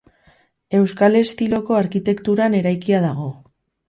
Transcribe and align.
Euskal 0.77 1.17
estiloko 1.19 1.77
arkitekturan 1.81 2.57
eraikia 2.61 3.03
dago. 3.05 3.29